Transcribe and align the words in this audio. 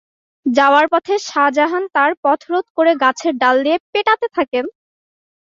যাওয়ার 0.45 0.85
পথে 0.93 1.13
শাহজাহান 1.27 1.83
তাঁর 1.95 2.11
পথরোধ 2.23 2.65
করে 2.77 2.91
গাছের 3.03 3.33
ডাল 3.41 3.55
দিয়ে 3.65 3.77
পেটাতে 3.91 4.27
থাকেন। 4.35 4.65